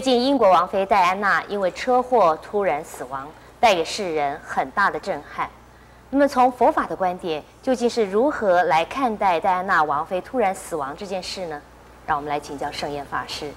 [0.00, 3.28] 最近，英国王妃戴安娜因为车祸突然死亡，
[3.60, 5.46] 带给世人很大的震撼。
[6.08, 11.60] 那么，从佛法的观点，究竟是如何来看待戴安娜王妃突然死亡这件事呢？
[12.06, 13.50] 让我们来请教圣严法师。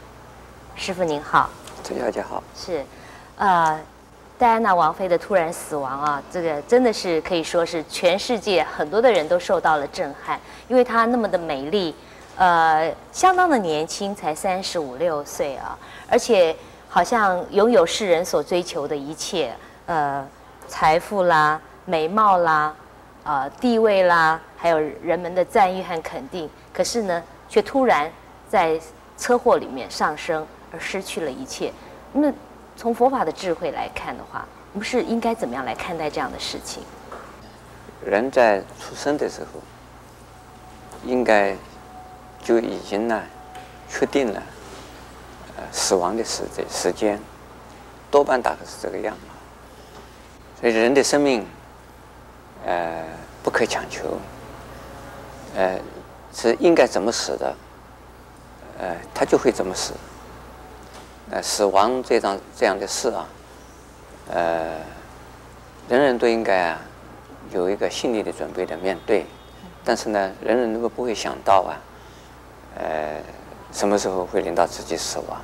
[0.76, 1.50] 师傅您好，
[1.82, 2.44] 陈小姐好。
[2.54, 2.84] 是，
[3.38, 3.80] 呃，
[4.38, 11.96] 戴安娜王妃的突然死亡啊，这个真的是可以说是全世界很多的人都受到了震撼，因为她那么的美丽。
[12.36, 15.78] 呃，相当的年轻，才三十五六岁啊，
[16.10, 16.56] 而且
[16.90, 19.54] 好像拥有世人所追求的一切，
[19.86, 20.28] 呃，
[20.68, 22.76] 财富啦、美貌啦、
[23.24, 26.50] 呃，地位啦，还有人们的赞誉和肯定。
[26.74, 28.12] 可是呢，却突然
[28.50, 28.82] 在
[29.16, 31.72] 车祸里面丧生，而失去了一切。
[32.14, 32.34] 那
[32.76, 34.44] 从佛法的智慧来看的话，
[34.74, 36.82] 我们是应该怎么样来看待这样的事情？
[38.04, 39.62] 人在出生的时候，
[41.06, 41.56] 应该。
[42.44, 43.24] 就已经呢，
[43.90, 44.44] 确定了，
[45.56, 47.20] 呃，死亡的时这时间，
[48.12, 49.22] 多半大概是这个样子。
[50.60, 51.46] 所以人的生命，
[52.66, 53.06] 呃，
[53.42, 54.20] 不可强求，
[55.56, 55.80] 呃，
[56.34, 57.56] 是应该怎么死的，
[58.80, 59.94] 呃，他就会怎么死。
[61.32, 63.26] 呃，死亡这样这样的事啊，
[64.30, 64.80] 呃，
[65.88, 66.82] 人人都应该啊，
[67.52, 69.26] 有一个心理的准备的面对，
[69.84, 71.80] 但是呢，人人都不会想到啊。
[72.76, 73.22] 呃，
[73.72, 75.42] 什么时候会轮到自己死亡？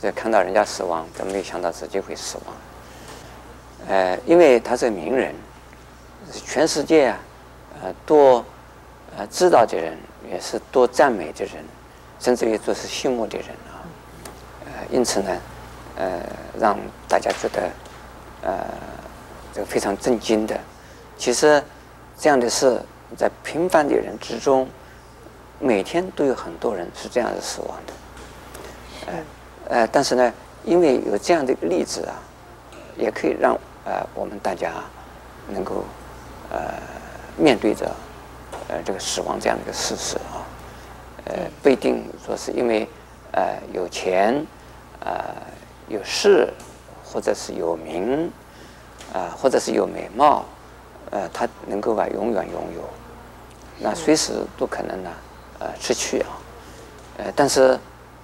[0.00, 2.54] 这看到人家死亡，都没想到自己会死亡？
[3.88, 5.34] 呃，因为他是名人，
[6.32, 7.18] 全世界啊，
[7.82, 8.44] 呃，多
[9.16, 9.98] 呃知道的人，
[10.30, 11.64] 也是多赞美的人，
[12.20, 13.82] 甚至于都是羡慕的人啊。
[14.66, 15.40] 呃，因此呢，
[15.96, 16.20] 呃，
[16.58, 17.70] 让大家觉得
[18.42, 18.64] 呃，
[19.52, 20.58] 这个非常震惊的。
[21.16, 21.62] 其实
[22.16, 22.80] 这样的事，
[23.16, 24.68] 在平凡的人之中。
[25.60, 27.92] 每天都有很多人是这样子死亡的，
[29.06, 29.24] 呃，
[29.68, 30.32] 呃，但是呢，
[30.64, 32.14] 因为有这样的一个例子啊，
[32.96, 34.72] 也可以让呃我们大家
[35.48, 35.84] 能够
[36.50, 36.60] 呃
[37.36, 37.90] 面对着
[38.68, 40.46] 呃这个死亡这样的一个事实啊，
[41.24, 42.88] 呃，不一定说是因为
[43.32, 44.46] 呃有钱
[45.00, 45.34] 呃
[45.88, 46.48] 有势
[47.04, 48.30] 或者是有名
[49.12, 50.44] 啊、呃、或者是有美貌
[51.10, 52.88] 呃他能够啊永远拥有，
[53.80, 55.10] 那随时都可能呢。
[55.60, 56.38] 呃，失去啊，
[57.18, 57.76] 呃，但是，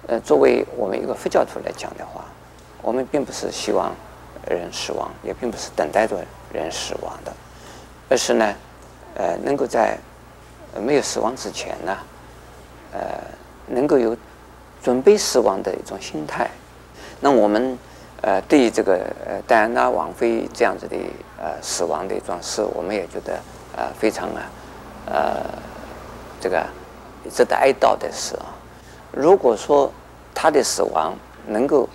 [0.07, 2.23] 呃，作为我们一个佛教徒来讲的话，
[2.81, 3.93] 我们并不是希望
[4.47, 6.15] 人死亡，也并不是等待着
[6.53, 7.33] 人死亡的，
[8.07, 8.55] 而是呢，
[9.15, 9.97] 呃，能够在
[10.79, 11.97] 没有死亡之前呢，
[12.93, 12.99] 呃，
[13.67, 14.15] 能够有
[14.81, 16.49] 准备死亡的一种心态。
[17.19, 17.77] 那我们
[18.21, 18.93] 呃，对于这个
[19.27, 20.95] 呃戴安娜王妃这样子的
[21.37, 23.37] 呃死亡的一桩事，我们也觉得
[23.75, 24.41] 呃非常啊，
[25.07, 25.41] 呃，
[26.39, 26.65] 这个。
[27.29, 28.53] 值得哀悼的是啊，
[29.11, 29.91] 如果说
[30.33, 31.13] 他的死亡
[31.47, 31.87] 能够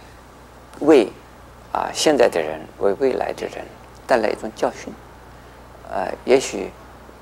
[0.80, 1.08] 为
[1.72, 3.64] 啊现在的人、为未来的人
[4.06, 4.92] 带来一种教训，
[5.90, 6.70] 呃，也许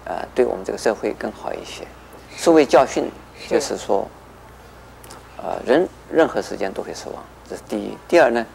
[0.05, 1.87] 呃对我们这个社会更好一些。
[2.37, 3.11] 所谓教训，
[3.49, 4.07] 就是说，
[5.37, 7.97] 呃，人任何时间都会死亡，这是第一。
[8.07, 8.47] 第二呢，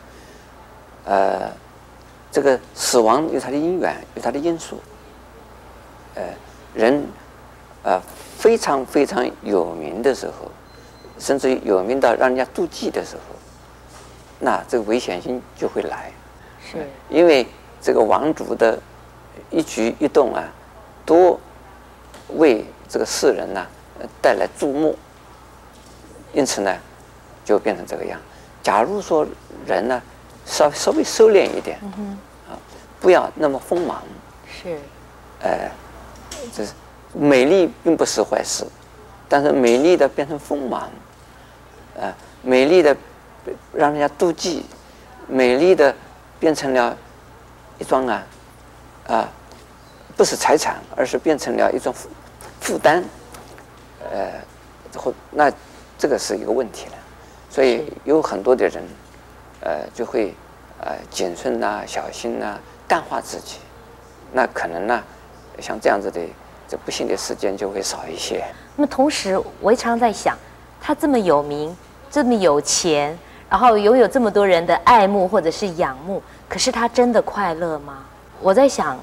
[1.06, 1.52] 呃，
[2.32, 4.82] 这个死亡有它的因缘，有它的因素，
[6.16, 6.24] 呃，
[6.74, 7.06] 人。
[7.84, 8.02] 呃，
[8.38, 10.50] 非常非常有名的时候，
[11.20, 13.36] 甚至于有名到让人家妒忌的时候，
[14.40, 16.12] 那这个危险性就会来。
[16.66, 17.46] 是，因为
[17.82, 18.80] 这个王族的
[19.52, 20.44] 一举一动啊，
[21.06, 21.38] 都
[22.38, 23.68] 为这个世人呢
[24.22, 24.98] 带来注目，
[26.32, 26.74] 因此呢，
[27.44, 28.18] 就变成这个样。
[28.62, 29.28] 假如说
[29.66, 30.02] 人呢
[30.46, 32.18] 稍稍微收敛一点，嗯，
[32.50, 32.56] 啊，
[33.02, 34.02] 不要那么锋芒。
[34.48, 34.78] 是，
[35.42, 35.70] 呃，
[36.56, 36.72] 这是。
[37.14, 38.66] 美丽并不是坏事，
[39.30, 40.90] 但是美丽的变成锋芒，
[41.96, 42.12] 呃，
[42.42, 42.96] 美丽的
[43.72, 44.66] 让人家妒忌，
[45.28, 45.94] 美丽的
[46.40, 46.98] 变成了
[47.78, 48.26] 一桩啊，
[49.08, 49.30] 啊，
[50.18, 52.10] 不是财产，而是变成了一种负
[52.60, 53.04] 负担，
[54.12, 54.32] 呃，
[54.98, 55.52] 或那
[55.98, 56.94] 这个是一个问题了，
[57.50, 58.84] 所以有很多的人，
[59.62, 60.34] 呃，就会
[60.80, 63.58] 呃谨慎呐、小心呐、淡化自己，
[64.32, 65.04] 那可能呢，
[65.60, 66.20] 像这样子的。
[66.74, 68.44] 这不幸的时间就会少一些。
[68.76, 70.36] 那么同时，我也常在想，
[70.82, 71.78] 他这么有名，
[72.10, 73.16] 这么有钱，
[73.48, 78.00] 然后拥有这么多人的爱慕或者是仰慕，可是他真的快乐吗？
[78.42, 78.98] 我在想，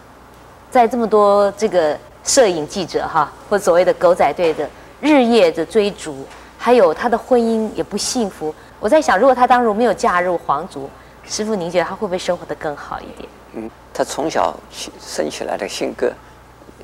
[0.68, 4.68] 在这么多这个摄影记者哈，或所谓的狗仔队的
[5.00, 6.26] 日夜的追逐，
[6.58, 8.52] 还有他的婚姻也不幸福。
[8.80, 10.90] 我在想，如果他当初没有嫁入皇族，
[11.22, 13.28] 师傅您觉得他会不会生活得更好一点？
[13.52, 14.58] 嗯，他从小
[15.00, 16.12] 生起来的性格。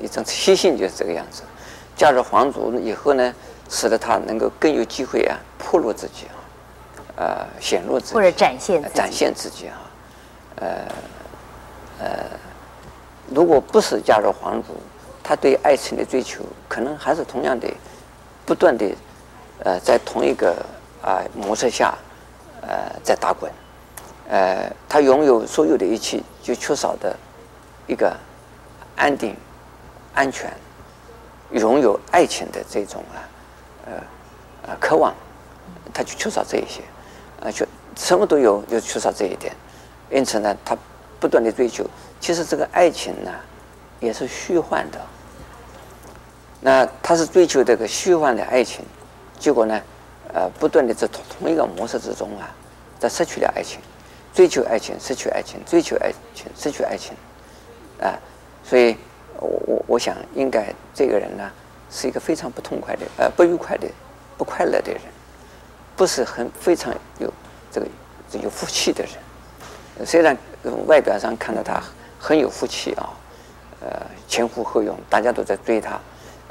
[0.01, 1.43] 一种习性就是这个样子，
[1.95, 3.33] 嫁入皇族以后呢，
[3.69, 6.35] 使得他能够更有机会啊，暴露自己啊，
[7.15, 8.95] 呃显露自己或者展现自己。
[8.95, 9.81] 展现自己啊，
[10.57, 10.67] 呃
[11.99, 12.07] 呃，
[13.33, 14.75] 如果不是加入皇族，
[15.23, 17.67] 他对爱情的追求可能还是同样的
[18.45, 18.85] 不断的
[19.63, 20.51] 呃在同一个
[21.01, 21.93] 啊、呃、模式下
[22.61, 23.51] 呃在打滚，
[24.29, 27.15] 呃，他拥有所有的一切，就缺少的
[27.87, 28.15] 一个
[28.95, 29.35] 安定、
[30.17, 30.51] 安全。
[31.51, 33.23] 拥有爱情的这种啊，
[33.85, 33.93] 呃，
[34.67, 35.15] 呃，渴望，
[35.93, 36.81] 他就缺少这一些，
[37.41, 37.65] 啊，就
[37.95, 39.55] 什么都有，就缺少这一点，
[40.11, 40.77] 因此呢，他
[41.21, 41.89] 不断的追求。
[42.19, 43.31] 其实这个爱情呢，
[44.01, 44.99] 也是虚幻的。
[46.59, 48.83] 那他是追求这个虚幻的爱情，
[49.39, 49.81] 结果呢，
[50.33, 52.53] 呃，不断的在同同一个模式之中啊，
[52.99, 53.79] 在失去了爱情，
[54.33, 57.13] 追求爱情，失去爱情，追求爱情，失去爱情，
[58.01, 58.19] 啊，
[58.65, 58.97] 所以。
[59.39, 61.49] 我我我想应该这个人呢
[61.89, 63.87] 是一个非常不痛快的呃不愉快的
[64.37, 65.01] 不快乐的人，
[65.95, 67.31] 不是很非常有
[67.71, 67.87] 这个
[68.43, 70.05] 有福气的人。
[70.05, 70.37] 虽然
[70.85, 71.81] 外表上看到他
[72.19, 73.09] 很有福气啊，
[73.81, 75.99] 呃前呼后拥，大家都在追他，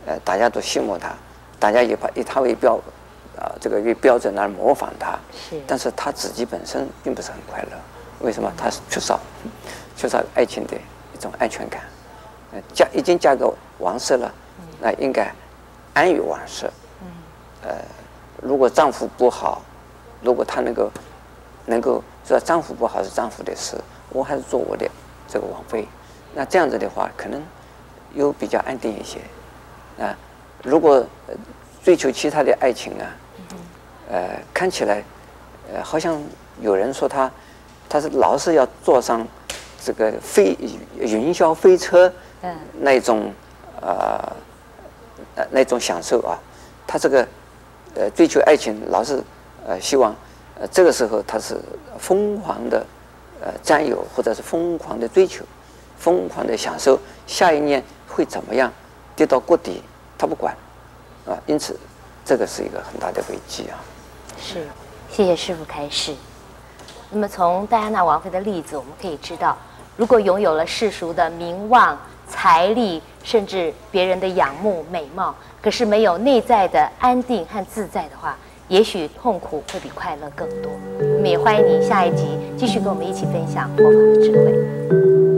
[0.06, 1.15] 呃大家都羡慕他，
[1.61, 2.75] 大家也把以他为标
[3.38, 5.19] 啊这个为标准来模仿他。
[5.33, 5.61] 是。
[5.67, 7.71] 但是他自己本身并不是很快乐，
[8.21, 8.53] 为什么？
[8.56, 9.21] 他是缺少
[9.97, 10.77] 缺少爱情的
[11.15, 11.83] 一种安全感。
[12.73, 13.44] 嫁已经嫁给
[13.79, 14.32] 王室了，
[14.81, 15.32] 那应该
[15.94, 16.70] 安于王室。
[17.62, 17.75] 呃，
[18.43, 19.62] 如果丈夫不好，
[20.23, 20.91] 如果她能够
[21.64, 23.76] 能够说丈夫不好是丈夫的事，
[24.11, 24.88] 我还是做我的
[25.29, 25.87] 这个王妃。
[26.35, 27.43] 那这样子的话，可能
[28.14, 29.19] 又比较安定一些。
[29.99, 30.17] 啊，
[30.62, 31.05] 如果
[31.82, 33.06] 追求其他的爱情啊，
[34.11, 35.02] 呃，看起来
[35.73, 36.23] 呃好像
[36.61, 37.31] 有人说他
[37.88, 39.26] 他是老是要坐上
[39.82, 40.56] 这个飞
[40.99, 42.12] 云霄飞车。
[42.81, 43.33] 那种
[43.81, 44.33] 呃，
[45.51, 46.39] 那种享受啊，
[46.87, 47.29] 他这个
[47.95, 49.23] 呃追求爱情，老是
[49.67, 50.15] 呃希望
[50.59, 51.59] 呃这个时候他是
[51.99, 52.85] 疯狂的
[53.43, 55.45] 呃占有，或者是疯狂的追求，
[55.99, 58.73] 疯狂的享受，下一年会怎么样，
[59.15, 59.83] 跌到谷底
[60.17, 60.57] 他不管
[61.27, 61.79] 啊，因此
[62.25, 63.77] 这个是一个很大的危机啊。
[64.41, 64.67] 是，
[65.11, 66.15] 谢谢师傅开示。
[67.11, 69.57] 那么从戴安娜王妃的例子，我们可以知道，
[69.97, 71.99] 如果拥有了世俗的名望。
[72.28, 78.37] 财力，甚至别人的仰慕、美貌，可是没有内在的安定和自在的话，
[78.69, 80.73] 也许痛苦会比快乐更多。
[80.99, 82.26] 我们也欢迎您下一集
[82.56, 85.36] 继续跟我们一起分享佛法的智慧。